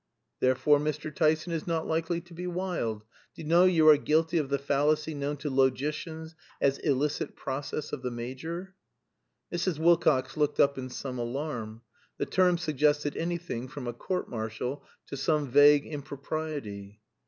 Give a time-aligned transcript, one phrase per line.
[0.39, 1.13] "Therefore Mr.
[1.13, 3.03] Tyson is not likely to be wild.
[3.35, 7.93] Do you know you are guilty of the fallacy known to logicians as illicit process
[7.93, 8.73] of the major?"
[9.53, 9.77] Mrs.
[9.77, 11.83] Wilcox looked up in some alarm.
[12.17, 16.99] The term suggested anything from a court martial to some vague impropriety.